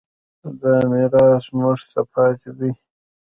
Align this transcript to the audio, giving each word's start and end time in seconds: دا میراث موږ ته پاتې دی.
دا 0.61 0.73
میراث 0.89 1.45
موږ 1.59 1.79
ته 1.91 2.01
پاتې 2.11 2.49
دی. 2.59 2.71